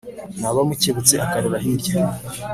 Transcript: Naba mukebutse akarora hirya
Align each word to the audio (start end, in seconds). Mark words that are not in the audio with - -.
Naba 0.39 0.59
mukebutse 0.67 1.13
akarora 1.25 1.57
hirya 1.65 2.01